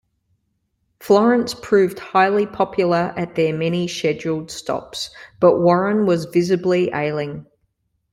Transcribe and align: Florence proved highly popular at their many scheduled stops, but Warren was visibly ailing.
Florence 0.99 1.53
proved 1.53 1.99
highly 1.99 2.47
popular 2.47 3.13
at 3.15 3.35
their 3.35 3.55
many 3.55 3.87
scheduled 3.87 4.49
stops, 4.49 5.11
but 5.39 5.59
Warren 5.59 6.07
was 6.07 6.25
visibly 6.25 6.89
ailing. 6.91 7.45